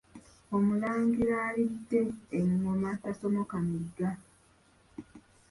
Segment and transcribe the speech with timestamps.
[0.55, 2.01] Omulangira alidde
[2.39, 4.09] engoma tasomoka migga.